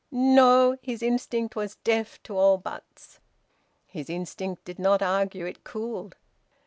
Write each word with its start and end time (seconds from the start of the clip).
No! 0.09 0.77
His 0.81 1.03
instinct 1.03 1.55
was 1.55 1.75
deaf 1.75 2.23
to 2.23 2.35
all 2.35 2.59
`buts.' 2.59 3.19
His 3.85 4.09
instinct 4.09 4.65
did 4.65 4.79
not 4.79 5.03
argue; 5.03 5.45
it 5.45 5.63
cooled. 5.63 6.15